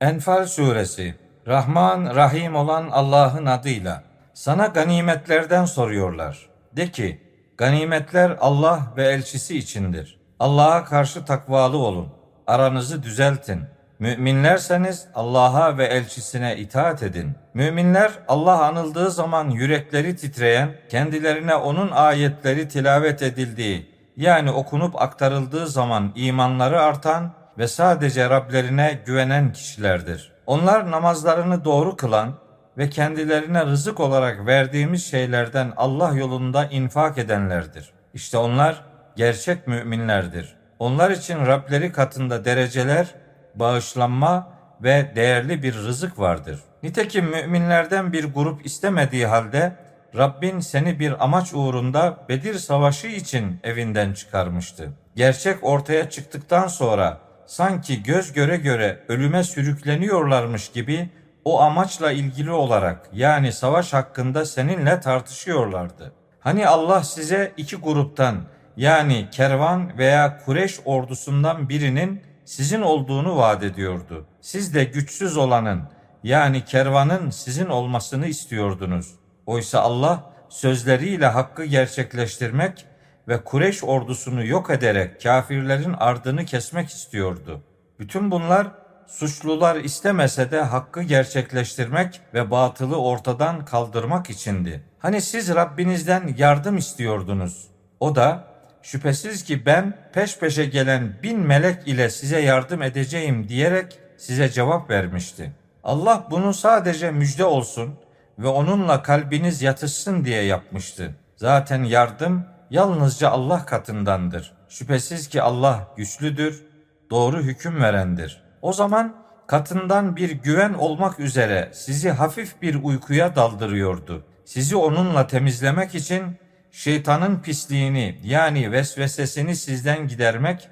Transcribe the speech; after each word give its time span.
Enfal 0.00 0.46
suresi 0.46 1.14
Rahman 1.46 2.14
Rahim 2.16 2.54
olan 2.54 2.88
Allah'ın 2.90 3.46
adıyla 3.46 4.02
sana 4.34 4.66
ganimetlerden 4.66 5.64
soruyorlar. 5.64 6.48
De 6.72 6.90
ki 6.90 7.20
ganimetler 7.56 8.36
Allah 8.40 8.80
ve 8.96 9.04
elçisi 9.08 9.58
içindir. 9.58 10.20
Allah'a 10.40 10.84
karşı 10.84 11.24
takvalı 11.24 11.78
olun. 11.78 12.08
Aranızı 12.46 13.02
düzeltin. 13.02 13.62
Müminlerseniz 13.98 15.08
Allah'a 15.14 15.78
ve 15.78 15.86
elçisine 15.86 16.56
itaat 16.56 17.02
edin. 17.02 17.32
Müminler 17.54 18.12
Allah 18.28 18.64
anıldığı 18.64 19.10
zaman 19.10 19.50
yürekleri 19.50 20.16
titreyen, 20.16 20.76
kendilerine 20.88 21.54
onun 21.54 21.90
ayetleri 21.90 22.68
tilavet 22.68 23.22
edildiği, 23.22 23.94
yani 24.16 24.50
okunup 24.50 25.02
aktarıldığı 25.02 25.66
zaman 25.66 26.12
imanları 26.14 26.82
artan 26.82 27.32
ve 27.58 27.68
sadece 27.68 28.30
Rablerine 28.30 28.98
güvenen 29.06 29.52
kişilerdir. 29.52 30.32
Onlar 30.46 30.90
namazlarını 30.90 31.64
doğru 31.64 31.96
kılan 31.96 32.34
ve 32.78 32.90
kendilerine 32.90 33.66
rızık 33.66 34.00
olarak 34.00 34.46
verdiğimiz 34.46 35.06
şeylerden 35.06 35.72
Allah 35.76 36.14
yolunda 36.14 36.64
infak 36.64 37.18
edenlerdir. 37.18 37.90
İşte 38.14 38.38
onlar 38.38 38.84
gerçek 39.16 39.66
müminlerdir. 39.66 40.56
Onlar 40.78 41.10
için 41.10 41.46
Rableri 41.46 41.92
katında 41.92 42.44
dereceler, 42.44 43.06
bağışlanma 43.54 44.52
ve 44.82 45.12
değerli 45.16 45.62
bir 45.62 45.74
rızık 45.74 46.18
vardır. 46.18 46.60
Nitekim 46.82 47.24
müminlerden 47.24 48.12
bir 48.12 48.24
grup 48.24 48.66
istemediği 48.66 49.26
halde 49.26 49.72
Rabbin 50.16 50.60
seni 50.60 51.00
bir 51.00 51.24
amaç 51.24 51.54
uğrunda 51.54 52.18
Bedir 52.28 52.54
Savaşı 52.54 53.06
için 53.06 53.60
evinden 53.62 54.12
çıkarmıştı. 54.12 54.88
Gerçek 55.16 55.64
ortaya 55.64 56.10
çıktıktan 56.10 56.66
sonra 56.66 57.27
sanki 57.48 58.02
göz 58.02 58.32
göre 58.32 58.56
göre 58.56 59.04
ölüme 59.08 59.44
sürükleniyorlarmış 59.44 60.68
gibi 60.68 61.10
o 61.44 61.60
amaçla 61.60 62.12
ilgili 62.12 62.50
olarak 62.50 63.10
yani 63.12 63.52
savaş 63.52 63.92
hakkında 63.92 64.44
seninle 64.44 65.00
tartışıyorlardı. 65.00 66.12
Hani 66.40 66.66
Allah 66.66 67.02
size 67.04 67.52
iki 67.56 67.76
gruptan 67.76 68.36
yani 68.76 69.28
kervan 69.32 69.98
veya 69.98 70.38
Kureş 70.44 70.80
ordusundan 70.84 71.68
birinin 71.68 72.22
sizin 72.44 72.82
olduğunu 72.82 73.36
vaat 73.36 73.62
ediyordu. 73.62 74.26
Siz 74.40 74.74
de 74.74 74.84
güçsüz 74.84 75.36
olanın 75.36 75.82
yani 76.22 76.64
kervanın 76.64 77.30
sizin 77.30 77.66
olmasını 77.66 78.26
istiyordunuz. 78.26 79.14
Oysa 79.46 79.80
Allah 79.80 80.32
sözleriyle 80.48 81.26
hakkı 81.26 81.64
gerçekleştirmek 81.64 82.86
ve 83.28 83.44
Kureş 83.44 83.84
ordusunu 83.84 84.46
yok 84.46 84.70
ederek 84.70 85.22
kafirlerin 85.22 85.92
ardını 85.98 86.44
kesmek 86.44 86.88
istiyordu. 86.88 87.62
Bütün 87.98 88.30
bunlar 88.30 88.66
suçlular 89.06 89.76
istemese 89.76 90.50
de 90.50 90.60
hakkı 90.60 91.02
gerçekleştirmek 91.02 92.20
ve 92.34 92.50
batılı 92.50 93.02
ortadan 93.02 93.64
kaldırmak 93.64 94.30
içindi. 94.30 94.82
Hani 94.98 95.22
siz 95.22 95.54
Rabbinizden 95.54 96.34
yardım 96.38 96.76
istiyordunuz. 96.76 97.68
O 98.00 98.14
da 98.14 98.44
şüphesiz 98.82 99.44
ki 99.44 99.66
ben 99.66 100.10
peş 100.12 100.38
peşe 100.38 100.64
gelen 100.64 101.16
bin 101.22 101.40
melek 101.40 101.88
ile 101.88 102.10
size 102.10 102.40
yardım 102.40 102.82
edeceğim 102.82 103.48
diyerek 103.48 103.98
size 104.16 104.48
cevap 104.48 104.90
vermişti. 104.90 105.52
Allah 105.84 106.26
bunu 106.30 106.54
sadece 106.54 107.10
müjde 107.10 107.44
olsun 107.44 107.94
ve 108.38 108.48
onunla 108.48 109.02
kalbiniz 109.02 109.62
yatışsın 109.62 110.24
diye 110.24 110.42
yapmıştı. 110.42 111.14
Zaten 111.36 111.84
yardım 111.84 112.44
yalnızca 112.70 113.30
Allah 113.30 113.66
katındandır. 113.66 114.52
Şüphesiz 114.68 115.28
ki 115.28 115.42
Allah 115.42 115.88
güçlüdür, 115.96 116.64
doğru 117.10 117.42
hüküm 117.42 117.82
verendir. 117.82 118.42
O 118.62 118.72
zaman 118.72 119.16
katından 119.46 120.16
bir 120.16 120.30
güven 120.30 120.74
olmak 120.74 121.20
üzere 121.20 121.70
sizi 121.72 122.10
hafif 122.10 122.62
bir 122.62 122.82
uykuya 122.82 123.36
daldırıyordu. 123.36 124.24
Sizi 124.44 124.76
onunla 124.76 125.26
temizlemek 125.26 125.94
için 125.94 126.38
şeytanın 126.70 127.40
pisliğini 127.40 128.20
yani 128.24 128.72
vesvesesini 128.72 129.56
sizden 129.56 130.08
gidermek, 130.08 130.68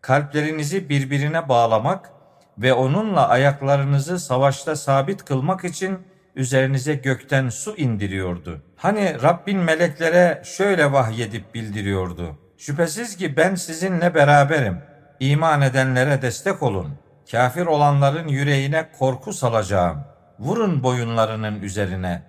kalplerinizi 0.00 0.88
birbirine 0.88 1.48
bağlamak 1.48 2.10
ve 2.58 2.74
onunla 2.74 3.28
ayaklarınızı 3.28 4.18
savaşta 4.20 4.76
sabit 4.76 5.24
kılmak 5.24 5.64
için 5.64 5.98
üzerinize 6.36 6.94
gökten 6.94 7.48
su 7.48 7.76
indiriyordu. 7.76 8.62
Hani 8.76 9.22
Rabbin 9.22 9.58
meleklere 9.58 10.42
şöyle 10.44 10.92
vahyedip 10.92 11.54
bildiriyordu. 11.54 12.38
Şüphesiz 12.58 13.16
ki 13.16 13.36
ben 13.36 13.54
sizinle 13.54 14.14
beraberim. 14.14 14.78
İman 15.20 15.62
edenlere 15.62 16.22
destek 16.22 16.62
olun. 16.62 16.98
Kafir 17.30 17.66
olanların 17.66 18.28
yüreğine 18.28 18.88
korku 18.98 19.32
salacağım. 19.32 20.04
Vurun 20.38 20.82
boyunlarının 20.82 21.60
üzerine. 21.60 22.22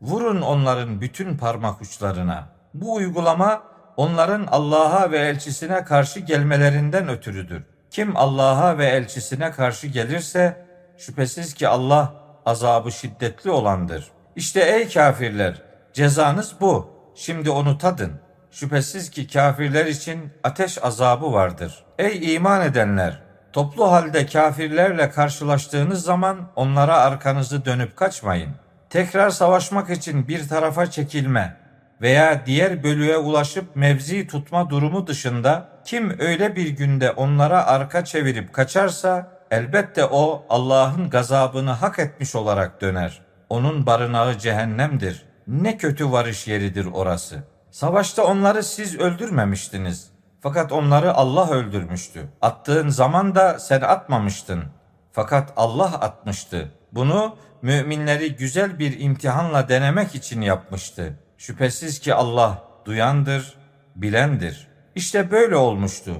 Vurun 0.00 0.40
onların 0.40 1.00
bütün 1.00 1.36
parmak 1.36 1.80
uçlarına. 1.80 2.48
Bu 2.74 2.94
uygulama 2.94 3.62
onların 3.96 4.46
Allah'a 4.46 5.10
ve 5.10 5.18
elçisine 5.18 5.84
karşı 5.84 6.20
gelmelerinden 6.20 7.08
ötürüdür. 7.08 7.62
Kim 7.90 8.16
Allah'a 8.16 8.78
ve 8.78 8.86
elçisine 8.86 9.50
karşı 9.50 9.86
gelirse 9.86 10.66
şüphesiz 10.98 11.54
ki 11.54 11.68
Allah 11.68 12.19
azabı 12.50 12.92
şiddetli 12.92 13.50
olandır. 13.50 14.10
İşte 14.36 14.60
ey 14.60 14.88
kafirler 14.88 15.62
cezanız 15.92 16.54
bu. 16.60 16.90
Şimdi 17.14 17.50
onu 17.50 17.78
tadın. 17.78 18.12
Şüphesiz 18.50 19.10
ki 19.10 19.28
kafirler 19.28 19.86
için 19.86 20.32
ateş 20.44 20.84
azabı 20.84 21.32
vardır. 21.32 21.84
Ey 21.98 22.34
iman 22.34 22.62
edenler 22.62 23.22
toplu 23.52 23.92
halde 23.92 24.26
kafirlerle 24.26 25.10
karşılaştığınız 25.10 26.02
zaman 26.02 26.38
onlara 26.56 26.96
arkanızı 26.96 27.64
dönüp 27.64 27.96
kaçmayın. 27.96 28.50
Tekrar 28.90 29.30
savaşmak 29.30 29.90
için 29.90 30.28
bir 30.28 30.48
tarafa 30.48 30.90
çekilme 30.90 31.56
veya 32.00 32.46
diğer 32.46 32.82
bölüğe 32.82 33.16
ulaşıp 33.16 33.76
mevzi 33.76 34.26
tutma 34.26 34.70
durumu 34.70 35.06
dışında 35.06 35.68
kim 35.84 36.20
öyle 36.20 36.56
bir 36.56 36.68
günde 36.68 37.10
onlara 37.10 37.66
arka 37.66 38.04
çevirip 38.04 38.52
kaçarsa 38.52 39.39
elbette 39.50 40.04
o 40.04 40.46
Allah'ın 40.48 41.10
gazabını 41.10 41.70
hak 41.70 41.98
etmiş 41.98 42.34
olarak 42.34 42.80
döner. 42.80 43.22
Onun 43.48 43.86
barınağı 43.86 44.38
cehennemdir. 44.38 45.26
Ne 45.46 45.76
kötü 45.76 46.12
varış 46.12 46.48
yeridir 46.48 46.86
orası. 46.92 47.44
Savaşta 47.70 48.24
onları 48.24 48.62
siz 48.62 48.98
öldürmemiştiniz. 48.98 50.10
Fakat 50.40 50.72
onları 50.72 51.14
Allah 51.14 51.50
öldürmüştü. 51.50 52.28
Attığın 52.40 52.88
zaman 52.88 53.34
da 53.34 53.58
sen 53.58 53.80
atmamıştın. 53.80 54.64
Fakat 55.12 55.52
Allah 55.56 55.94
atmıştı. 56.00 56.72
Bunu 56.92 57.36
müminleri 57.62 58.36
güzel 58.36 58.78
bir 58.78 59.00
imtihanla 59.00 59.68
denemek 59.68 60.14
için 60.14 60.40
yapmıştı. 60.40 61.18
Şüphesiz 61.38 61.98
ki 61.98 62.14
Allah 62.14 62.64
duyandır, 62.84 63.54
bilendir. 63.96 64.68
İşte 64.94 65.30
böyle 65.30 65.56
olmuştu. 65.56 66.14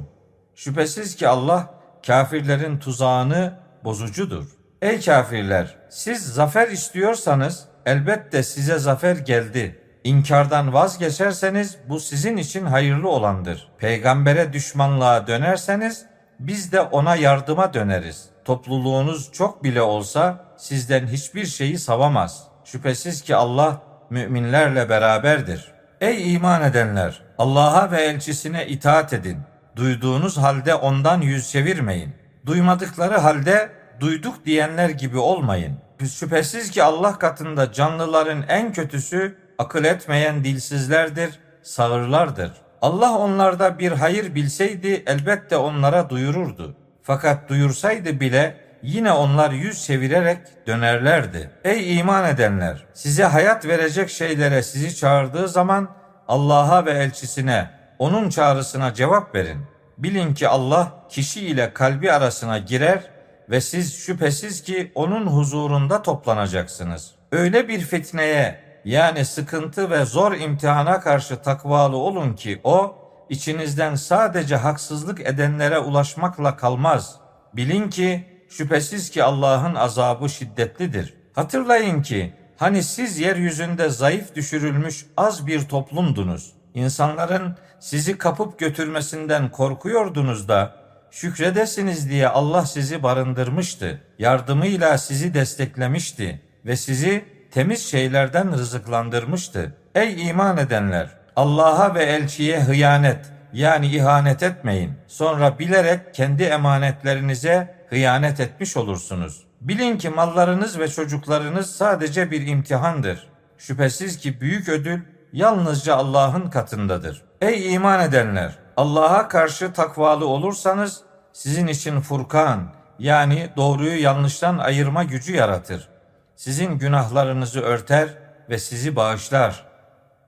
Şüphesiz 0.55 1.17
ki 1.17 1.29
Allah 1.29 1.75
kafirlerin 2.07 2.79
tuzağını 2.79 3.53
bozucudur. 3.85 4.45
Ey 4.83 5.01
kafirler, 5.01 5.77
siz 5.89 6.35
zafer 6.35 6.69
istiyorsanız 6.69 7.65
elbette 7.87 8.43
size 8.43 8.79
zafer 8.79 9.17
geldi. 9.17 9.79
İnkardan 10.05 10.73
vazgeçerseniz 10.73 11.79
bu 11.89 12.01
sizin 12.01 12.37
için 12.37 12.67
hayırlı 12.67 13.09
olandır. 13.09 13.69
Peygambere 13.79 14.53
düşmanlığa 14.53 15.27
dönerseniz 15.27 16.07
biz 16.41 16.73
de 16.73 16.81
ona 16.81 17.17
yardıma 17.17 17.75
döneriz. 17.75 18.29
Topluluğunuz 18.45 19.33
çok 19.33 19.65
bile 19.65 19.83
olsa 19.83 20.45
sizden 20.57 21.07
hiçbir 21.07 21.47
şeyi 21.47 21.79
savamaz. 21.79 22.43
Şüphesiz 22.65 23.23
ki 23.23 23.37
Allah 23.37 23.83
müminlerle 24.11 24.89
beraberdir. 24.89 25.73
Ey 26.01 26.35
iman 26.35 26.63
edenler! 26.63 27.23
Allah'a 27.39 27.91
ve 27.91 28.03
elçisine 28.03 28.67
itaat 28.67 29.13
edin. 29.13 29.39
Duyduğunuz 29.77 30.39
halde 30.39 30.75
ondan 30.75 31.21
yüz 31.21 31.51
çevirmeyin. 31.51 32.13
Duymadıkları 32.47 33.19
halde 33.19 33.71
duyduk 34.01 34.47
diyenler 34.47 34.91
gibi 34.91 35.19
olmayın. 35.19 35.79
Şüphesiz 36.09 36.71
ki 36.71 36.83
Allah 36.83 37.19
katında 37.19 37.73
canlıların 37.73 38.45
en 38.49 38.73
kötüsü 38.73 39.37
akıl 39.59 39.85
etmeyen 39.85 40.45
dilsizlerdir, 40.45 41.39
sağırlardır. 41.63 42.53
Allah 42.83 43.19
onlarda 43.19 43.79
bir 43.79 43.93
hayır 43.93 44.35
bilseydi 44.35 45.03
elbette 45.07 45.57
onlara 45.57 46.11
duyururdu. 46.11 46.77
Fakat 47.03 47.49
duyursaydı 47.49 48.21
bile 48.21 48.57
yine 48.83 49.13
onlar 49.13 49.51
yüz 49.51 49.85
çevirerek 49.85 50.39
dönerlerdi. 50.67 51.51
Ey 51.65 51.99
iman 51.99 52.25
edenler! 52.25 52.87
Size 52.95 53.25
hayat 53.25 53.67
verecek 53.67 54.11
şeylere 54.11 54.63
sizi 54.63 54.97
çağırdığı 54.97 55.49
zaman 55.49 55.89
Allah'a 56.29 56.87
ve 56.87 56.91
elçisine, 56.91 57.71
onun 58.01 58.29
çağrısına 58.29 58.95
cevap 58.95 59.35
verin. 59.35 59.59
Bilin 59.99 60.35
ki 60.35 60.49
Allah 60.49 61.07
kişi 61.09 61.47
ile 61.47 61.75
kalbi 61.75 62.13
arasına 62.13 62.59
girer 62.59 63.11
ve 63.51 63.61
siz 63.61 63.95
şüphesiz 63.95 64.63
ki 64.63 64.93
onun 64.95 65.27
huzurunda 65.27 66.03
toplanacaksınız. 66.03 67.15
Öyle 67.33 67.69
bir 67.69 67.81
fitneye 67.81 68.61
yani 68.85 69.25
sıkıntı 69.25 69.91
ve 69.91 70.05
zor 70.05 70.33
imtihana 70.33 71.01
karşı 71.01 71.43
takvalı 71.43 71.97
olun 71.97 72.35
ki 72.35 72.61
o 72.65 72.99
içinizden 73.29 73.95
sadece 73.95 74.57
haksızlık 74.57 75.21
edenlere 75.21 75.79
ulaşmakla 75.79 76.57
kalmaz. 76.57 77.17
Bilin 77.55 77.91
ki 77.91 78.25
şüphesiz 78.49 79.11
ki 79.11 79.25
Allah'ın 79.25 79.75
azabı 79.75 80.29
şiddetlidir. 80.29 81.15
Hatırlayın 81.35 82.03
ki 82.03 82.35
hani 82.57 82.83
siz 82.83 83.19
yeryüzünde 83.19 83.89
zayıf 83.89 84.35
düşürülmüş 84.35 85.07
az 85.17 85.47
bir 85.47 85.69
toplumdunuz. 85.69 86.60
İnsanların 86.75 87.57
sizi 87.81 88.19
kapıp 88.19 88.59
götürmesinden 88.59 89.51
korkuyordunuz 89.51 90.49
da 90.49 90.75
şükredesiniz 91.11 92.11
diye 92.11 92.29
Allah 92.29 92.67
sizi 92.67 93.03
barındırmıştı. 93.03 94.01
Yardımıyla 94.19 94.99
sizi 94.99 95.35
desteklemişti 95.35 96.41
ve 96.67 96.77
sizi 96.77 97.25
temiz 97.51 97.87
şeylerden 97.87 98.53
rızıklandırmıştı. 98.53 99.77
Ey 99.95 100.29
iman 100.29 100.57
edenler! 100.57 101.11
Allah'a 101.37 101.95
ve 101.95 102.05
elçiye 102.05 102.61
hıyanet 102.61 103.33
yani 103.53 103.87
ihanet 103.87 104.43
etmeyin. 104.43 104.93
Sonra 105.07 105.59
bilerek 105.59 106.15
kendi 106.15 106.43
emanetlerinize 106.43 107.75
hıyanet 107.89 108.41
etmiş 108.41 108.77
olursunuz. 108.77 109.45
Bilin 109.61 109.99
ki 109.99 110.09
mallarınız 110.09 110.79
ve 110.79 110.89
çocuklarınız 110.89 111.77
sadece 111.77 112.31
bir 112.31 112.47
imtihandır. 112.47 113.29
Şüphesiz 113.59 114.19
ki 114.19 114.41
büyük 114.41 114.69
ödül 114.69 115.01
yalnızca 115.33 115.97
Allah'ın 115.97 116.51
katındadır. 116.51 117.23
Ey 117.41 117.75
iman 117.75 118.01
edenler! 118.01 118.59
Allah'a 118.77 119.29
karşı 119.29 119.73
takvalı 119.73 120.27
olursanız 120.27 121.01
sizin 121.33 121.67
için 121.67 122.01
Furkan 122.01 122.73
yani 122.99 123.51
doğruyu 123.57 124.03
yanlıştan 124.03 124.59
ayırma 124.59 125.05
gücü 125.05 125.37
yaratır. 125.37 125.89
Sizin 126.37 126.79
günahlarınızı 126.79 127.61
örter 127.61 128.09
ve 128.51 128.59
sizi 128.59 128.97
bağışlar. 128.97 129.67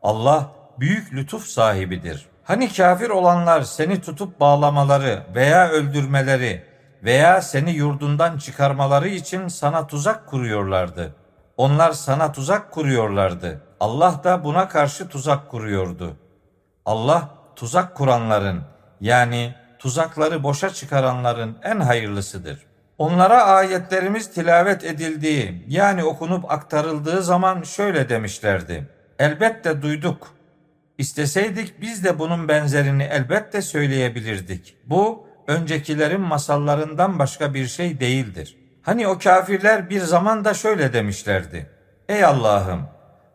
Allah 0.02 0.50
büyük 0.80 1.12
lütuf 1.12 1.46
sahibidir. 1.46 2.26
Hani 2.44 2.72
kafir 2.72 3.10
olanlar 3.10 3.62
seni 3.62 4.00
tutup 4.00 4.40
bağlamaları 4.40 5.22
veya 5.34 5.68
öldürmeleri 5.68 6.66
veya 7.02 7.42
seni 7.42 7.70
yurdundan 7.70 8.38
çıkarmaları 8.38 9.08
için 9.08 9.48
sana 9.48 9.86
tuzak 9.86 10.26
kuruyorlardı. 10.26 11.14
Onlar 11.56 11.92
sana 11.92 12.32
tuzak 12.32 12.70
kuruyorlardı. 12.70 13.60
Allah 13.82 14.20
da 14.24 14.44
buna 14.44 14.68
karşı 14.68 15.08
tuzak 15.08 15.50
kuruyordu. 15.50 16.16
Allah 16.86 17.28
tuzak 17.56 17.94
kuranların 17.94 18.62
yani 19.00 19.54
tuzakları 19.78 20.42
boşa 20.42 20.70
çıkaranların 20.70 21.56
en 21.62 21.80
hayırlısıdır. 21.80 22.66
Onlara 22.98 23.42
ayetlerimiz 23.42 24.30
tilavet 24.30 24.84
edildiği 24.84 25.64
yani 25.68 26.04
okunup 26.04 26.52
aktarıldığı 26.52 27.22
zaman 27.22 27.62
şöyle 27.62 28.08
demişlerdi. 28.08 28.88
Elbette 29.18 29.82
duyduk. 29.82 30.28
İsteseydik 30.98 31.80
biz 31.80 32.04
de 32.04 32.18
bunun 32.18 32.48
benzerini 32.48 33.02
elbette 33.02 33.62
söyleyebilirdik. 33.62 34.76
Bu 34.86 35.26
öncekilerin 35.46 36.20
masallarından 36.20 37.18
başka 37.18 37.54
bir 37.54 37.66
şey 37.66 38.00
değildir. 38.00 38.56
Hani 38.82 39.08
o 39.08 39.18
kafirler 39.18 39.90
bir 39.90 40.00
zaman 40.00 40.44
da 40.44 40.54
şöyle 40.54 40.92
demişlerdi. 40.92 41.70
Ey 42.08 42.24
Allah'ım 42.24 42.86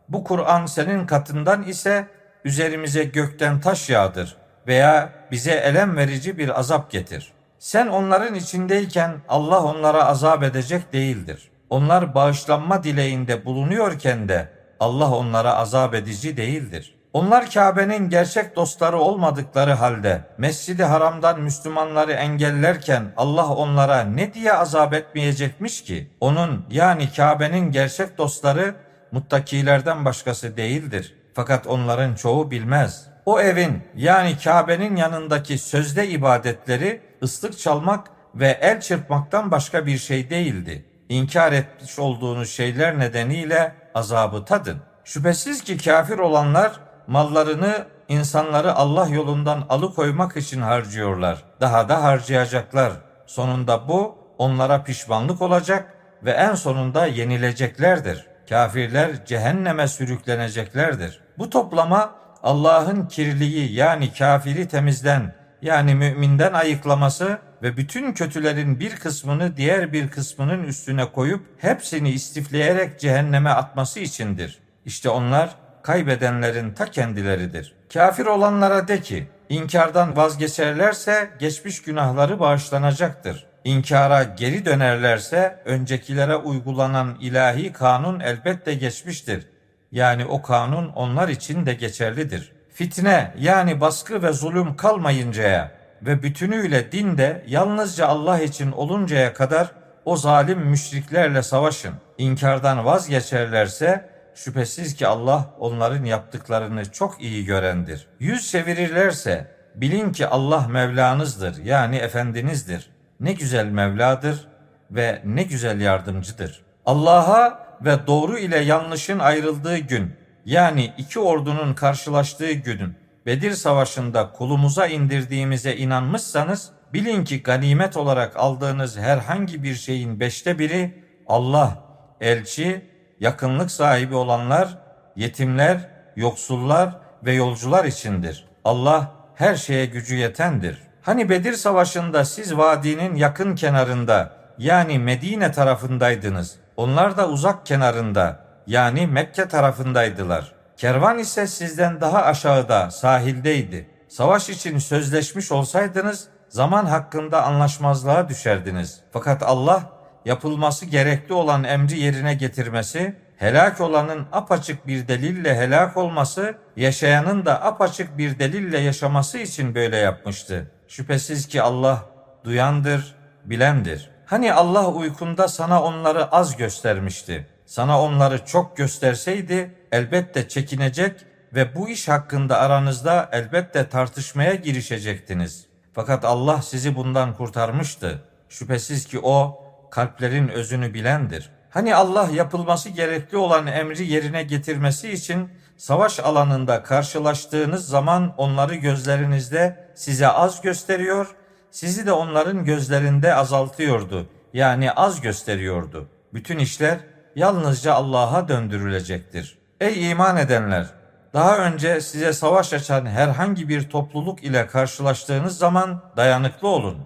bu 0.09 0.23
Kur'an 0.23 0.65
senin 0.65 1.05
katından 1.05 1.63
ise 1.63 2.07
üzerimize 2.45 3.03
gökten 3.03 3.61
taş 3.61 3.89
yağdır 3.89 4.37
veya 4.67 5.09
bize 5.31 5.51
elem 5.51 5.97
verici 5.97 6.37
bir 6.37 6.59
azap 6.59 6.91
getir. 6.91 7.33
Sen 7.59 7.87
onların 7.87 8.35
içindeyken 8.35 9.11
Allah 9.29 9.63
onlara 9.63 10.05
azap 10.05 10.43
edecek 10.43 10.93
değildir. 10.93 11.51
Onlar 11.69 12.15
bağışlanma 12.15 12.83
dileğinde 12.83 13.45
bulunuyorken 13.45 14.29
de 14.29 14.49
Allah 14.79 15.11
onlara 15.11 15.53
azap 15.53 15.93
edici 15.93 16.37
değildir. 16.37 16.97
Onlar 17.13 17.51
Kabe'nin 17.51 18.09
gerçek 18.09 18.55
dostları 18.55 18.97
olmadıkları 18.97 19.71
halde 19.71 20.21
Mescid-i 20.37 20.83
Haram'dan 20.83 21.41
Müslümanları 21.41 22.11
engellerken 22.11 23.03
Allah 23.17 23.53
onlara 23.53 24.01
ne 24.01 24.33
diye 24.33 24.53
azap 24.53 24.93
etmeyecekmiş 24.93 25.83
ki? 25.83 26.11
Onun 26.19 26.65
yani 26.71 27.11
Kabe'nin 27.15 27.71
gerçek 27.71 28.17
dostları 28.17 28.75
muttakilerden 29.11 30.05
başkası 30.05 30.57
değildir. 30.57 31.15
Fakat 31.33 31.67
onların 31.67 32.15
çoğu 32.15 32.51
bilmez. 32.51 33.07
O 33.25 33.41
evin 33.41 33.83
yani 33.95 34.37
Kabe'nin 34.43 34.95
yanındaki 34.95 35.57
sözde 35.57 36.07
ibadetleri 36.07 37.01
ıslık 37.23 37.59
çalmak 37.59 38.07
ve 38.35 38.57
el 38.61 38.81
çırpmaktan 38.81 39.51
başka 39.51 39.85
bir 39.85 39.97
şey 39.97 40.29
değildi. 40.29 40.85
İnkar 41.09 41.51
etmiş 41.51 41.99
olduğunuz 41.99 42.49
şeyler 42.49 42.99
nedeniyle 42.99 43.75
azabı 43.95 44.45
tadın. 44.45 44.77
Şüphesiz 45.03 45.63
ki 45.63 45.77
kafir 45.77 46.19
olanlar 46.19 46.71
mallarını 47.07 47.87
insanları 48.09 48.75
Allah 48.75 49.07
yolundan 49.07 49.65
alıkoymak 49.69 50.37
için 50.37 50.61
harcıyorlar. 50.61 51.43
Daha 51.61 51.89
da 51.89 52.03
harcayacaklar. 52.03 52.93
Sonunda 53.25 53.87
bu 53.87 54.17
onlara 54.37 54.83
pişmanlık 54.83 55.41
olacak 55.41 55.93
ve 56.23 56.31
en 56.31 56.55
sonunda 56.55 57.05
yenileceklerdir. 57.05 58.25
Kafirler 58.49 59.25
cehenneme 59.25 59.87
sürükleneceklerdir. 59.87 61.19
Bu 61.37 61.49
toplama 61.49 62.15
Allah'ın 62.43 63.05
kirliği 63.05 63.73
yani 63.73 64.13
kafiri 64.13 64.67
temizden 64.67 65.35
yani 65.61 65.95
müminden 65.95 66.53
ayıklaması 66.53 67.39
ve 67.61 67.77
bütün 67.77 68.13
kötülerin 68.13 68.79
bir 68.79 68.95
kısmını 68.95 69.57
diğer 69.57 69.93
bir 69.93 70.09
kısmının 70.09 70.63
üstüne 70.63 71.05
koyup 71.11 71.45
hepsini 71.57 72.09
istifleyerek 72.09 72.99
cehenneme 72.99 73.49
atması 73.49 73.99
içindir. 73.99 74.59
İşte 74.85 75.09
onlar 75.09 75.55
kaybedenlerin 75.83 76.73
ta 76.73 76.85
kendileridir. 76.85 77.73
Kafir 77.93 78.25
olanlara 78.25 78.87
de 78.87 79.01
ki, 79.01 79.27
inkardan 79.49 80.15
vazgeçerlerse 80.15 81.29
geçmiş 81.39 81.81
günahları 81.81 82.39
bağışlanacaktır. 82.39 83.46
İnkara 83.67 84.23
geri 84.23 84.65
dönerlerse 84.65 85.59
öncekilere 85.65 86.35
uygulanan 86.35 87.17
ilahi 87.21 87.73
kanun 87.73 88.19
elbette 88.19 88.73
geçmiştir. 88.73 89.47
Yani 89.91 90.25
o 90.25 90.41
kanun 90.41 90.87
onlar 90.87 91.29
için 91.29 91.65
de 91.65 91.73
geçerlidir. 91.73 92.51
Fitne 92.73 93.33
yani 93.39 93.81
baskı 93.81 94.23
ve 94.23 94.33
zulüm 94.33 94.75
kalmayıncaya 94.75 95.71
ve 96.01 96.23
bütünüyle 96.23 96.91
din 96.91 97.17
de 97.17 97.43
yalnızca 97.47 98.07
Allah 98.07 98.39
için 98.39 98.71
oluncaya 98.71 99.33
kadar 99.33 99.71
o 100.05 100.17
zalim 100.17 100.59
müşriklerle 100.59 101.43
savaşın. 101.43 101.93
İnkardan 102.17 102.85
vazgeçerlerse 102.85 104.09
şüphesiz 104.35 104.95
ki 104.95 105.07
Allah 105.07 105.45
onların 105.59 106.05
yaptıklarını 106.05 106.91
çok 106.91 107.21
iyi 107.21 107.45
görendir. 107.45 108.07
Yüz 108.19 108.51
çevirirlerse 108.51 109.51
bilin 109.75 110.11
ki 110.11 110.27
Allah 110.27 110.67
Mevlanızdır 110.67 111.63
yani 111.63 111.95
efendinizdir. 111.95 112.96
Ne 113.19 113.33
güzel 113.33 113.65
Mevladır 113.65 114.47
ve 114.91 115.21
ne 115.25 115.43
güzel 115.43 115.81
yardımcıdır. 115.81 116.65
Allah'a 116.85 117.67
ve 117.81 118.07
doğru 118.07 118.37
ile 118.37 118.57
yanlışın 118.57 119.19
ayrıldığı 119.19 119.77
gün 119.77 120.15
yani 120.45 120.93
iki 120.97 121.19
ordunun 121.19 121.73
karşılaştığı 121.73 122.51
günün 122.51 122.95
Bedir 123.25 123.51
Savaşı'nda 123.51 124.31
kulumuza 124.31 124.87
indirdiğimize 124.87 125.75
inanmışsanız 125.75 126.71
bilin 126.93 127.23
ki 127.23 127.43
ganimet 127.43 127.97
olarak 127.97 128.37
aldığınız 128.37 128.97
herhangi 128.97 129.63
bir 129.63 129.75
şeyin 129.75 130.19
beşte 130.19 130.59
biri 130.59 131.03
Allah, 131.27 131.83
elçi, 132.21 132.85
yakınlık 133.19 133.71
sahibi 133.71 134.15
olanlar, 134.15 134.77
yetimler, 135.15 135.89
yoksullar 136.15 136.99
ve 137.25 137.33
yolcular 137.33 137.85
içindir. 137.85 138.45
Allah 138.63 139.11
her 139.35 139.55
şeye 139.55 139.85
gücü 139.85 140.15
yetendir. 140.15 140.86
Hani 141.07 141.29
Bedir 141.29 141.53
Savaşı'nda 141.53 142.25
siz 142.25 142.57
vadinin 142.57 143.15
yakın 143.15 143.55
kenarında 143.55 144.31
yani 144.57 144.99
Medine 144.99 145.51
tarafındaydınız. 145.51 146.55
Onlar 146.77 147.17
da 147.17 147.29
uzak 147.29 147.65
kenarında 147.65 148.39
yani 148.67 149.07
Mekke 149.07 149.47
tarafındaydılar. 149.47 150.51
Kervan 150.77 151.19
ise 151.19 151.47
sizden 151.47 152.01
daha 152.01 152.23
aşağıda 152.23 152.91
sahildeydi. 152.91 153.89
Savaş 154.07 154.49
için 154.49 154.77
sözleşmiş 154.77 155.51
olsaydınız 155.51 156.27
zaman 156.49 156.85
hakkında 156.85 157.43
anlaşmazlığa 157.43 158.29
düşerdiniz. 158.29 158.99
Fakat 159.13 159.43
Allah 159.43 159.83
yapılması 160.25 160.85
gerekli 160.85 161.33
olan 161.33 161.63
emri 161.63 161.99
yerine 161.99 162.33
getirmesi, 162.33 163.15
helak 163.37 163.81
olanın 163.81 164.25
apaçık 164.31 164.87
bir 164.87 165.07
delille 165.07 165.55
helak 165.55 165.97
olması, 165.97 166.55
yaşayanın 166.75 167.45
da 167.45 167.63
apaçık 167.63 168.17
bir 168.17 168.39
delille 168.39 168.79
yaşaması 168.79 169.37
için 169.37 169.75
böyle 169.75 169.97
yapmıştı. 169.97 170.71
Şüphesiz 170.87 171.47
ki 171.47 171.61
Allah 171.61 172.05
duyandır, 172.43 173.15
bilendir. 173.45 174.09
Hani 174.25 174.53
Allah 174.53 174.87
uykunda 174.87 175.47
sana 175.47 175.83
onları 175.83 176.31
az 176.31 176.57
göstermişti. 176.57 177.47
Sana 177.65 178.01
onları 178.01 178.45
çok 178.45 178.77
gösterseydi 178.77 179.75
elbette 179.91 180.47
çekinecek 180.47 181.25
ve 181.53 181.75
bu 181.75 181.89
iş 181.89 182.07
hakkında 182.07 182.59
aranızda 182.59 183.29
elbette 183.31 183.89
tartışmaya 183.89 184.55
girişecektiniz. 184.55 185.65
Fakat 185.93 186.25
Allah 186.25 186.61
sizi 186.61 186.95
bundan 186.95 187.33
kurtarmıştı. 187.33 188.23
Şüphesiz 188.49 189.05
ki 189.05 189.19
o 189.23 189.63
kalplerin 189.91 190.47
özünü 190.47 190.93
bilendir. 190.93 191.49
Hani 191.77 191.95
Allah 191.95 192.29
yapılması 192.33 192.89
gerekli 192.89 193.37
olan 193.37 193.67
emri 193.67 194.03
yerine 194.07 194.43
getirmesi 194.43 195.11
için 195.11 195.49
savaş 195.77 196.19
alanında 196.19 196.83
karşılaştığınız 196.83 197.87
zaman 197.87 198.33
onları 198.37 198.75
gözlerinizde 198.75 199.89
size 199.95 200.27
az 200.27 200.61
gösteriyor, 200.61 201.35
sizi 201.71 202.05
de 202.05 202.11
onların 202.11 202.65
gözlerinde 202.65 203.35
azaltıyordu. 203.35 204.29
yani 204.53 204.91
az 204.91 205.21
gösteriyordu. 205.21 206.07
Bütün 206.33 206.59
işler 206.59 206.97
yalnızca 207.35 207.93
Allah'a 207.93 208.47
döndürülecektir. 208.47 209.57
Ey 209.81 210.11
iman 210.11 210.37
edenler! 210.37 210.87
Daha 211.33 211.57
önce 211.57 212.01
size 212.01 212.33
savaş 212.33 212.73
açan 212.73 213.05
herhangi 213.05 213.69
bir 213.69 213.89
topluluk 213.89 214.43
ile 214.43 214.67
karşılaştığınız 214.67 215.57
zaman 215.57 216.01
dayanıklı 216.17 216.67
olun 216.67 216.97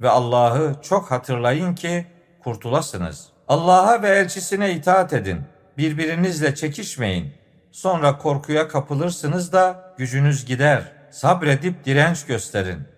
ve 0.00 0.10
Allah'ı 0.10 0.74
çok 0.82 1.10
hatırlayın 1.10 1.74
ki 1.74 2.06
kurtulasınız. 2.44 3.35
Allah'a 3.48 4.02
ve 4.02 4.08
elçisine 4.08 4.72
itaat 4.74 5.12
edin. 5.12 5.40
Birbirinizle 5.78 6.54
çekişmeyin. 6.54 7.32
Sonra 7.72 8.18
korkuya 8.18 8.68
kapılırsınız 8.68 9.52
da 9.52 9.94
gücünüz 9.98 10.44
gider. 10.44 10.92
Sabredip 11.10 11.84
direnç 11.84 12.26
gösterin. 12.26 12.88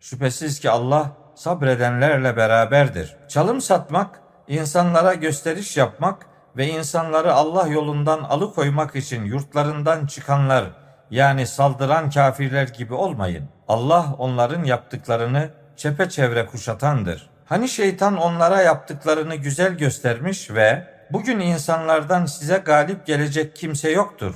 Şüphesiz 0.00 0.60
ki 0.60 0.70
Allah 0.70 1.12
sabredenlerle 1.34 2.36
beraberdir. 2.36 3.16
Çalım 3.28 3.60
satmak, 3.60 4.20
insanlara 4.48 5.14
gösteriş 5.14 5.76
yapmak 5.76 6.26
ve 6.56 6.68
insanları 6.68 7.34
Allah 7.34 7.66
yolundan 7.66 8.18
alıkoymak 8.22 8.96
için 8.96 9.24
yurtlarından 9.24 10.06
çıkanlar 10.06 10.64
yani 11.10 11.46
saldıran 11.46 12.10
kafirler 12.10 12.68
gibi 12.68 12.94
olmayın. 12.94 13.48
Allah 13.68 14.14
onların 14.18 14.64
yaptıklarını 14.64 15.50
çepeçevre 15.76 16.46
kuşatandır. 16.46 17.30
Hani 17.48 17.68
şeytan 17.68 18.16
onlara 18.16 18.62
yaptıklarını 18.62 19.34
güzel 19.34 19.78
göstermiş 19.78 20.50
ve 20.50 20.84
bugün 21.12 21.40
insanlardan 21.40 22.26
size 22.26 22.56
galip 22.56 23.06
gelecek 23.06 23.56
kimse 23.56 23.90
yoktur. 23.90 24.34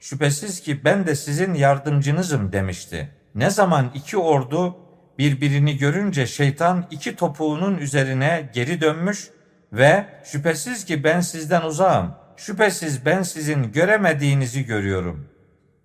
Şüphesiz 0.00 0.60
ki 0.60 0.84
ben 0.84 1.06
de 1.06 1.14
sizin 1.14 1.54
yardımcınızım 1.54 2.52
demişti. 2.52 3.10
Ne 3.34 3.50
zaman 3.50 3.90
iki 3.94 4.18
ordu 4.18 4.76
birbirini 5.18 5.76
görünce 5.76 6.26
şeytan 6.26 6.86
iki 6.90 7.16
topuğunun 7.16 7.78
üzerine 7.78 8.50
geri 8.54 8.80
dönmüş 8.80 9.30
ve 9.72 10.06
şüphesiz 10.24 10.84
ki 10.84 11.04
ben 11.04 11.20
sizden 11.20 11.62
uzağım. 11.62 12.14
Şüphesiz 12.36 13.06
ben 13.06 13.22
sizin 13.22 13.72
göremediğinizi 13.72 14.64
görüyorum. 14.64 15.28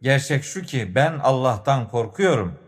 Gerçek 0.02 0.44
şu 0.44 0.62
ki 0.62 0.96
ben 0.96 1.20
Allah'tan 1.24 1.88
korkuyorum. 1.90 2.60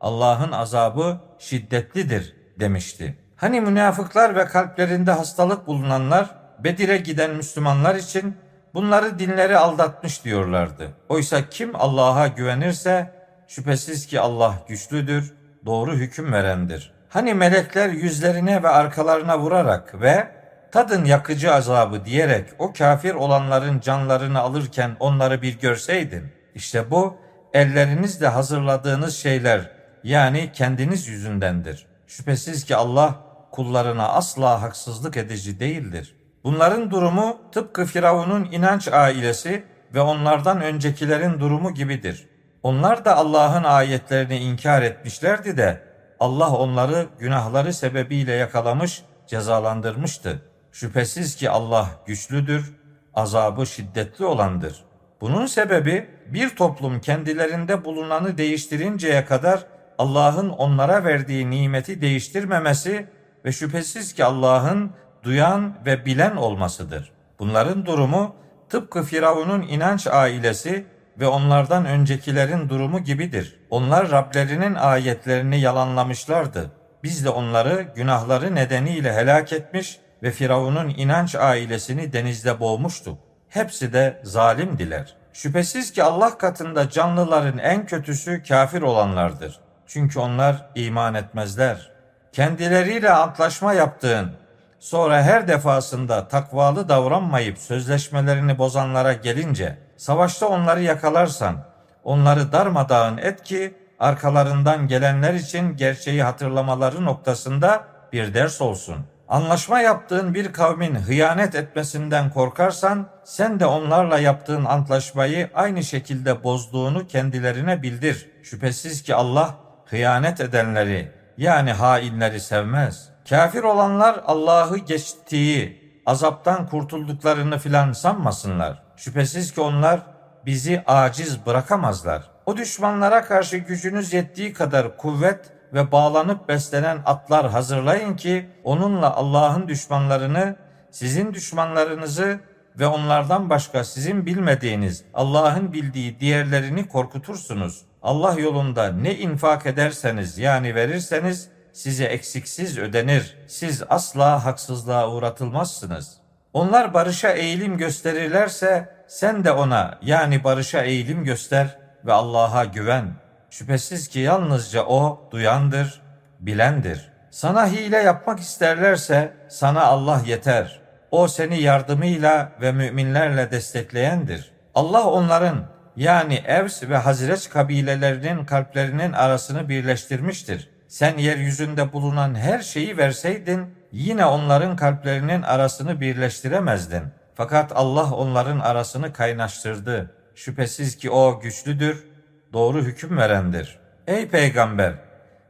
Allah'ın 0.00 0.52
azabı 0.52 1.20
şiddetlidir 1.38 2.36
demişti. 2.60 3.21
Hani 3.42 3.60
münafıklar 3.60 4.36
ve 4.36 4.44
kalplerinde 4.44 5.10
hastalık 5.12 5.66
bulunanlar 5.66 6.30
Bedir'e 6.58 6.96
giden 6.96 7.30
Müslümanlar 7.30 7.94
için 7.94 8.36
bunları 8.74 9.18
dinleri 9.18 9.56
aldatmış 9.56 10.24
diyorlardı. 10.24 10.88
Oysa 11.08 11.48
kim 11.48 11.76
Allah'a 11.76 12.28
güvenirse 12.28 13.10
şüphesiz 13.48 14.06
ki 14.06 14.20
Allah 14.20 14.54
güçlüdür, 14.68 15.34
doğru 15.66 15.94
hüküm 15.94 16.32
verendir. 16.32 16.92
Hani 17.08 17.34
melekler 17.34 17.88
yüzlerine 17.88 18.62
ve 18.62 18.68
arkalarına 18.68 19.38
vurarak 19.38 20.00
ve 20.00 20.28
tadın 20.72 21.04
yakıcı 21.04 21.54
azabı 21.54 22.04
diyerek 22.04 22.50
o 22.58 22.72
kafir 22.72 23.14
olanların 23.14 23.80
canlarını 23.80 24.40
alırken 24.40 24.90
onları 25.00 25.42
bir 25.42 25.58
görseydin. 25.58 26.32
İşte 26.54 26.90
bu 26.90 27.16
ellerinizle 27.52 28.26
hazırladığınız 28.26 29.16
şeyler 29.16 29.70
yani 30.04 30.50
kendiniz 30.52 31.08
yüzündendir. 31.08 31.86
Şüphesiz 32.06 32.64
ki 32.64 32.76
Allah 32.76 33.31
kullarına 33.52 34.08
asla 34.08 34.62
haksızlık 34.62 35.16
edici 35.16 35.60
değildir. 35.60 36.16
Bunların 36.44 36.90
durumu 36.90 37.36
tıpkı 37.52 37.84
Firavun'un 37.84 38.44
inanç 38.52 38.88
ailesi 38.88 39.64
ve 39.94 40.00
onlardan 40.00 40.60
öncekilerin 40.60 41.40
durumu 41.40 41.74
gibidir. 41.74 42.28
Onlar 42.62 43.04
da 43.04 43.16
Allah'ın 43.16 43.64
ayetlerini 43.64 44.38
inkar 44.38 44.82
etmişlerdi 44.82 45.56
de 45.56 45.82
Allah 46.20 46.50
onları 46.50 47.06
günahları 47.18 47.72
sebebiyle 47.72 48.32
yakalamış, 48.32 49.02
cezalandırmıştı. 49.26 50.42
Şüphesiz 50.72 51.36
ki 51.36 51.50
Allah 51.50 51.88
güçlüdür, 52.06 52.76
azabı 53.14 53.66
şiddetli 53.66 54.24
olandır. 54.24 54.84
Bunun 55.20 55.46
sebebi 55.46 56.08
bir 56.26 56.56
toplum 56.56 57.00
kendilerinde 57.00 57.84
bulunanı 57.84 58.38
değiştirinceye 58.38 59.24
kadar 59.24 59.66
Allah'ın 59.98 60.48
onlara 60.48 61.04
verdiği 61.04 61.50
nimeti 61.50 62.00
değiştirmemesi 62.00 63.06
ve 63.44 63.52
şüphesiz 63.52 64.12
ki 64.12 64.24
Allah'ın 64.24 64.90
duyan 65.22 65.74
ve 65.86 66.06
bilen 66.06 66.36
olmasıdır. 66.36 67.12
Bunların 67.38 67.86
durumu 67.86 68.34
tıpkı 68.68 69.02
Firavun'un 69.02 69.62
inanç 69.62 70.06
ailesi 70.06 70.86
ve 71.20 71.26
onlardan 71.26 71.84
öncekilerin 71.84 72.68
durumu 72.68 72.98
gibidir. 72.98 73.60
Onlar 73.70 74.10
Rablerinin 74.10 74.74
ayetlerini 74.74 75.60
yalanlamışlardı. 75.60 76.70
Biz 77.02 77.24
de 77.24 77.28
onları 77.28 77.86
günahları 77.96 78.54
nedeniyle 78.54 79.12
helak 79.12 79.52
etmiş 79.52 79.98
ve 80.22 80.30
Firavun'un 80.30 80.88
inanç 80.88 81.34
ailesini 81.34 82.12
denizde 82.12 82.60
boğmuştuk. 82.60 83.18
Hepsi 83.48 83.92
de 83.92 84.20
zalimdiler. 84.22 85.16
Şüphesiz 85.32 85.92
ki 85.92 86.02
Allah 86.02 86.38
katında 86.38 86.90
canlıların 86.90 87.58
en 87.58 87.86
kötüsü 87.86 88.42
kafir 88.42 88.82
olanlardır. 88.82 89.60
Çünkü 89.86 90.18
onlar 90.18 90.66
iman 90.74 91.14
etmezler. 91.14 91.91
Kendileriyle 92.32 93.10
antlaşma 93.10 93.72
yaptığın, 93.72 94.32
sonra 94.78 95.22
her 95.22 95.48
defasında 95.48 96.28
takvalı 96.28 96.88
davranmayıp 96.88 97.58
sözleşmelerini 97.58 98.58
bozanlara 98.58 99.12
gelince, 99.12 99.78
savaşta 99.96 100.46
onları 100.46 100.82
yakalarsan, 100.82 101.56
onları 102.04 102.52
darmadağın 102.52 103.18
et 103.18 103.42
ki, 103.42 103.74
arkalarından 103.98 104.88
gelenler 104.88 105.34
için 105.34 105.76
gerçeği 105.76 106.22
hatırlamaları 106.22 107.04
noktasında 107.04 107.84
bir 108.12 108.34
ders 108.34 108.60
olsun. 108.60 108.96
Anlaşma 109.28 109.80
yaptığın 109.80 110.34
bir 110.34 110.52
kavmin 110.52 110.94
hıyanet 110.94 111.54
etmesinden 111.54 112.30
korkarsan, 112.30 113.06
sen 113.24 113.60
de 113.60 113.66
onlarla 113.66 114.18
yaptığın 114.18 114.64
antlaşmayı 114.64 115.50
aynı 115.54 115.84
şekilde 115.84 116.44
bozduğunu 116.44 117.06
kendilerine 117.06 117.82
bildir. 117.82 118.30
Şüphesiz 118.42 119.02
ki 119.02 119.14
Allah 119.14 119.54
hıyanet 119.86 120.40
edenleri 120.40 121.21
yani 121.38 121.72
hainleri 121.72 122.40
sevmez. 122.40 123.08
Kafir 123.28 123.62
olanlar 123.62 124.20
Allah'ı 124.26 124.78
geçtiği, 124.78 125.82
azaptan 126.06 126.66
kurtulduklarını 126.66 127.58
filan 127.58 127.92
sanmasınlar. 127.92 128.82
Şüphesiz 128.96 129.54
ki 129.54 129.60
onlar 129.60 130.00
bizi 130.46 130.82
aciz 130.86 131.46
bırakamazlar. 131.46 132.22
O 132.46 132.56
düşmanlara 132.56 133.24
karşı 133.24 133.56
gücünüz 133.56 134.12
yettiği 134.12 134.52
kadar 134.52 134.96
kuvvet 134.96 135.50
ve 135.72 135.92
bağlanıp 135.92 136.48
beslenen 136.48 136.98
atlar 137.06 137.50
hazırlayın 137.50 138.16
ki 138.16 138.48
onunla 138.64 139.14
Allah'ın 139.16 139.68
düşmanlarını, 139.68 140.56
sizin 140.90 141.34
düşmanlarınızı 141.34 142.40
ve 142.78 142.86
onlardan 142.86 143.50
başka 143.50 143.84
sizin 143.84 144.26
bilmediğiniz 144.26 145.04
Allah'ın 145.14 145.72
bildiği 145.72 146.20
diğerlerini 146.20 146.88
korkutursunuz. 146.88 147.82
Allah 148.02 148.40
yolunda 148.40 148.92
ne 148.92 149.14
infak 149.14 149.66
ederseniz 149.66 150.38
yani 150.38 150.74
verirseniz 150.74 151.48
size 151.72 152.04
eksiksiz 152.04 152.78
ödenir. 152.78 153.36
Siz 153.46 153.82
asla 153.88 154.44
haksızlığa 154.44 155.10
uğratılmazsınız. 155.10 156.16
Onlar 156.52 156.94
barışa 156.94 157.30
eğilim 157.30 157.78
gösterirlerse 157.78 158.94
sen 159.08 159.44
de 159.44 159.52
ona 159.52 159.98
yani 160.02 160.44
barışa 160.44 160.82
eğilim 160.82 161.24
göster 161.24 161.78
ve 162.06 162.12
Allah'a 162.12 162.64
güven. 162.64 163.14
Şüphesiz 163.50 164.08
ki 164.08 164.18
yalnızca 164.18 164.84
o 164.84 165.28
duyandır, 165.30 166.02
bilendir. 166.40 167.12
Sana 167.30 167.66
hile 167.66 167.96
yapmak 167.96 168.40
isterlerse 168.40 169.32
sana 169.48 169.82
Allah 169.82 170.22
yeter. 170.26 170.80
O 171.10 171.28
seni 171.28 171.60
yardımıyla 171.62 172.52
ve 172.60 172.72
müminlerle 172.72 173.50
destekleyendir. 173.50 174.52
Allah 174.74 175.06
onların 175.06 175.71
yani 175.96 176.34
Evs 176.34 176.82
ve 176.82 176.96
Hazreç 176.96 177.48
kabilelerinin 177.48 178.44
kalplerinin 178.44 179.12
arasını 179.12 179.68
birleştirmiştir. 179.68 180.70
Sen 180.88 181.18
yeryüzünde 181.18 181.92
bulunan 181.92 182.34
her 182.34 182.60
şeyi 182.60 182.96
verseydin 182.96 183.74
yine 183.92 184.26
onların 184.26 184.76
kalplerinin 184.76 185.42
arasını 185.42 186.00
birleştiremezdin. 186.00 187.02
Fakat 187.34 187.72
Allah 187.74 188.12
onların 188.12 188.60
arasını 188.60 189.12
kaynaştırdı. 189.12 190.10
Şüphesiz 190.34 190.96
ki 190.96 191.10
o 191.10 191.40
güçlüdür, 191.40 192.04
doğru 192.52 192.82
hüküm 192.82 193.16
verendir. 193.16 193.78
Ey 194.06 194.28
peygamber, 194.28 194.94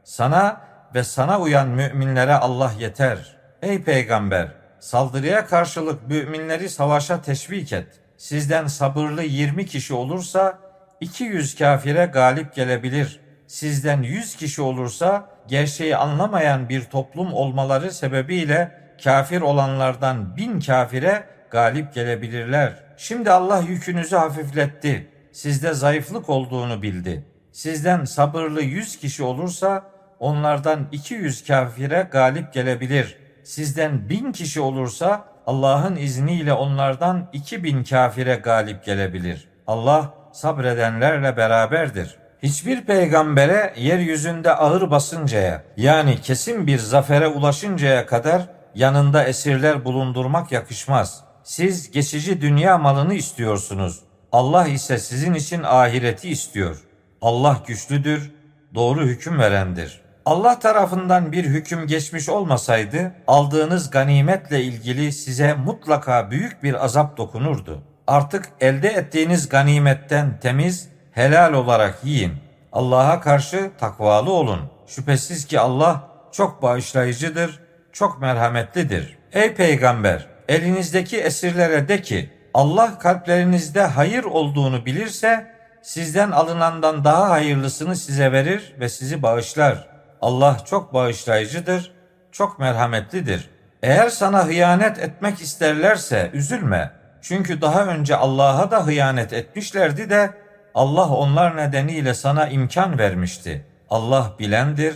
sana 0.03 0.61
ve 0.95 1.03
sana 1.03 1.39
uyan 1.39 1.67
müminlere 1.67 2.33
Allah 2.33 2.71
yeter. 2.79 3.35
Ey 3.61 3.83
peygamber, 3.83 4.47
saldırıya 4.79 5.45
karşılık 5.45 6.07
müminleri 6.07 6.69
savaşa 6.69 7.21
teşvik 7.21 7.73
et. 7.73 8.02
Sizden 8.17 8.67
sabırlı 8.67 9.23
20 9.23 9.65
kişi 9.65 9.93
olursa 9.93 10.59
200 11.01 11.55
kafire 11.55 12.05
galip 12.05 12.55
gelebilir. 12.55 13.19
Sizden 13.47 14.01
100 14.01 14.35
kişi 14.35 14.61
olursa 14.61 15.29
gerçeği 15.47 15.97
anlamayan 15.97 16.69
bir 16.69 16.83
toplum 16.83 17.33
olmaları 17.33 17.91
sebebiyle 17.91 18.71
kafir 19.03 19.41
olanlardan 19.41 20.37
bin 20.37 20.59
kafire 20.59 21.23
galip 21.51 21.93
gelebilirler. 21.93 22.73
Şimdi 22.97 23.31
Allah 23.31 23.59
yükünüzü 23.59 24.15
hafifletti 24.15 25.07
sizde 25.31 25.73
zayıflık 25.73 26.29
olduğunu 26.29 26.81
bildi. 26.81 27.25
Sizden 27.51 28.05
sabırlı 28.05 28.61
yüz 28.61 28.99
kişi 28.99 29.23
olursa 29.23 29.91
onlardan 30.19 30.87
iki 30.91 31.13
yüz 31.13 31.43
kafire 31.43 32.07
galip 32.11 32.53
gelebilir. 32.53 33.17
sizden 33.43 34.09
bin 34.09 34.31
kişi 34.31 34.61
olursa 34.61 35.25
Allah'ın 35.47 35.95
izniyle 35.95 36.53
onlardan 36.53 37.29
iki 37.33 37.63
bin 37.63 37.83
kafire 37.83 38.35
galip 38.35 38.85
gelebilir. 38.85 39.49
Allah 39.67 40.13
sabredenlerle 40.31 41.37
beraberdir. 41.37 42.17
Hiçbir 42.43 42.81
peygambere 42.81 43.73
yeryüzünde 43.77 44.55
ağır 44.55 44.91
basıncaya 44.91 45.63
yani 45.77 46.21
kesin 46.21 46.67
bir 46.67 46.79
zafere 46.79 47.27
ulaşıncaya 47.27 48.05
kadar 48.05 48.41
yanında 48.75 49.23
esirler 49.23 49.85
bulundurmak 49.85 50.51
yakışmaz. 50.51 51.23
Siz 51.43 51.91
geçici 51.91 52.41
dünya 52.41 52.77
malını 52.77 53.13
istiyorsunuz. 53.13 53.99
Allah 54.31 54.67
ise 54.67 54.97
sizin 54.97 55.33
için 55.33 55.63
ahireti 55.63 56.29
istiyor. 56.29 56.77
Allah 57.21 57.57
güçlüdür, 57.67 58.31
doğru 58.75 59.01
hüküm 59.01 59.39
verendir. 59.39 60.02
Allah 60.25 60.59
tarafından 60.59 61.31
bir 61.31 61.45
hüküm 61.45 61.87
geçmiş 61.87 62.29
olmasaydı 62.29 63.11
aldığınız 63.27 63.89
ganimetle 63.89 64.61
ilgili 64.63 65.11
size 65.11 65.53
mutlaka 65.53 66.31
büyük 66.31 66.63
bir 66.63 66.85
azap 66.85 67.17
dokunurdu. 67.17 67.81
Artık 68.07 68.49
elde 68.59 68.87
ettiğiniz 68.87 69.49
ganimetten 69.49 70.39
temiz, 70.39 70.89
helal 71.11 71.53
olarak 71.53 71.99
yiyin. 72.03 72.33
Allah'a 72.71 73.21
karşı 73.21 73.71
takvalı 73.79 74.31
olun. 74.31 74.59
Şüphesiz 74.87 75.45
ki 75.45 75.59
Allah 75.59 76.07
çok 76.31 76.61
bağışlayıcıdır, 76.61 77.59
çok 77.91 78.21
merhametlidir. 78.21 79.17
Ey 79.33 79.53
peygamber, 79.53 80.27
elinizdeki 80.47 81.17
esirlere 81.17 81.87
de 81.87 82.01
ki 82.01 82.29
Allah 82.53 82.99
kalplerinizde 82.99 83.81
hayır 83.81 84.23
olduğunu 84.23 84.85
bilirse 84.85 85.53
sizden 85.81 86.31
alınandan 86.31 87.03
daha 87.03 87.29
hayırlısını 87.29 87.95
size 87.95 88.31
verir 88.31 88.75
ve 88.79 88.89
sizi 88.89 89.21
bağışlar. 89.21 89.92
Allah 90.23 90.57
çok 90.65 90.93
bağışlayıcıdır, 90.93 91.91
çok 92.31 92.59
merhametlidir. 92.59 93.49
Eğer 93.81 94.09
sana 94.09 94.45
hıyanet 94.45 94.99
etmek 94.99 95.41
isterlerse 95.41 96.29
üzülme. 96.33 96.91
Çünkü 97.21 97.61
daha 97.61 97.85
önce 97.85 98.15
Allah'a 98.15 98.71
da 98.71 98.85
hıyanet 98.85 99.33
etmişlerdi 99.33 100.09
de 100.09 100.33
Allah 100.75 101.09
onlar 101.09 101.57
nedeniyle 101.57 102.13
sana 102.13 102.47
imkan 102.47 102.99
vermişti. 102.99 103.65
Allah 103.89 104.33
bilendir, 104.39 104.95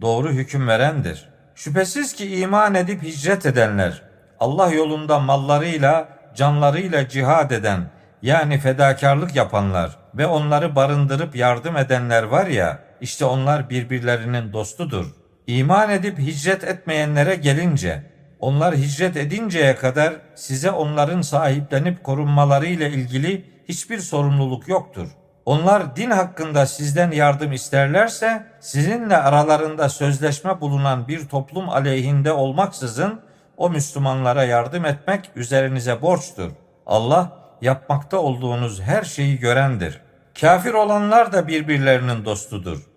doğru 0.00 0.30
hüküm 0.30 0.68
verendir. 0.68 1.28
Şüphesiz 1.54 2.14
ki 2.14 2.36
iman 2.36 2.74
edip 2.74 3.02
hicret 3.02 3.46
edenler, 3.46 4.02
Allah 4.40 4.72
yolunda 4.72 5.18
mallarıyla, 5.18 6.08
canlarıyla 6.34 7.08
cihad 7.08 7.50
eden, 7.50 7.80
yani 8.22 8.58
fedakarlık 8.58 9.36
yapanlar 9.36 9.96
ve 10.14 10.26
onları 10.26 10.76
barındırıp 10.76 11.36
yardım 11.36 11.76
edenler 11.76 12.22
var 12.22 12.46
ya, 12.46 12.89
işte 13.00 13.24
onlar 13.24 13.70
birbirlerinin 13.70 14.52
dostudur. 14.52 15.06
İman 15.46 15.90
edip 15.90 16.18
hicret 16.18 16.64
etmeyenlere 16.64 17.34
gelince, 17.34 18.02
onlar 18.40 18.76
hicret 18.76 19.16
edinceye 19.16 19.76
kadar 19.76 20.14
size 20.34 20.70
onların 20.70 21.22
sahiplenip 21.22 22.04
korunmalarıyla 22.04 22.88
ilgili 22.88 23.44
hiçbir 23.68 23.98
sorumluluk 23.98 24.68
yoktur. 24.68 25.08
Onlar 25.46 25.96
din 25.96 26.10
hakkında 26.10 26.66
sizden 26.66 27.10
yardım 27.10 27.52
isterlerse 27.52 28.46
sizinle 28.60 29.16
aralarında 29.16 29.88
sözleşme 29.88 30.60
bulunan 30.60 31.08
bir 31.08 31.28
toplum 31.28 31.68
aleyhinde 31.68 32.32
olmaksızın 32.32 33.20
o 33.56 33.70
Müslümanlara 33.70 34.44
yardım 34.44 34.84
etmek 34.84 35.30
üzerinize 35.36 36.02
borçtur. 36.02 36.50
Allah 36.86 37.32
yapmakta 37.60 38.18
olduğunuz 38.18 38.80
her 38.80 39.02
şeyi 39.02 39.38
görendir. 39.38 40.00
Kafir 40.40 40.74
olanlar 40.74 41.32
da 41.32 41.48
birbirlerinin 41.48 42.24
dostudur. 42.24 42.89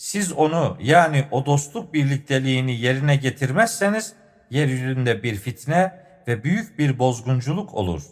Siz 0.00 0.32
onu 0.32 0.76
yani 0.80 1.24
o 1.30 1.46
dostluk 1.46 1.94
birlikteliğini 1.94 2.80
yerine 2.80 3.16
getirmezseniz 3.16 4.12
yeryüzünde 4.50 5.22
bir 5.22 5.36
fitne 5.36 5.92
ve 6.28 6.44
büyük 6.44 6.78
bir 6.78 6.98
bozgunculuk 6.98 7.74
olur. 7.74 8.02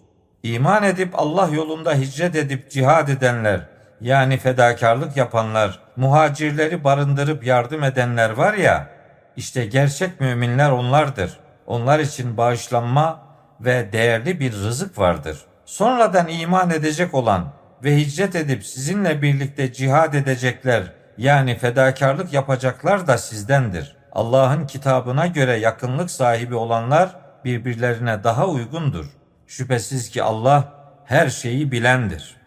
İman 0.42 0.82
edip 0.82 1.18
Allah 1.18 1.48
yolunda 1.54 1.94
hicret 1.94 2.36
edip 2.36 2.70
cihad 2.70 3.08
edenler 3.08 3.66
yani 4.00 4.36
fedakarlık 4.36 5.16
yapanlar, 5.16 5.80
muhacirleri 5.96 6.84
barındırıp 6.84 7.46
yardım 7.46 7.84
edenler 7.84 8.30
var 8.30 8.54
ya, 8.54 8.90
işte 9.36 9.66
gerçek 9.66 10.20
müminler 10.20 10.70
onlardır. 10.70 11.40
Onlar 11.66 11.98
için 11.98 12.36
bağışlanma 12.36 13.22
ve 13.60 13.92
değerli 13.92 14.40
bir 14.40 14.52
rızık 14.52 14.98
vardır. 14.98 15.38
Sonradan 15.64 16.28
iman 16.28 16.70
edecek 16.70 17.14
olan 17.14 17.52
ve 17.84 17.96
hicret 17.96 18.36
edip 18.36 18.64
sizinle 18.64 19.22
birlikte 19.22 19.72
cihad 19.72 20.14
edecekler 20.14 20.97
yani 21.18 21.58
fedakarlık 21.58 22.32
yapacaklar 22.32 23.06
da 23.06 23.18
sizdendir. 23.18 23.96
Allah'ın 24.12 24.66
kitabına 24.66 25.26
göre 25.26 25.56
yakınlık 25.56 26.10
sahibi 26.10 26.54
olanlar 26.54 27.16
birbirlerine 27.44 28.24
daha 28.24 28.46
uygundur. 28.46 29.06
Şüphesiz 29.46 30.10
ki 30.10 30.22
Allah 30.22 30.72
her 31.04 31.28
şeyi 31.28 31.72
bilendir. 31.72 32.37